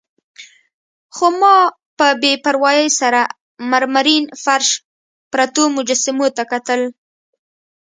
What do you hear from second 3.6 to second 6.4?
مرمرین فرش، پرتو مجسمو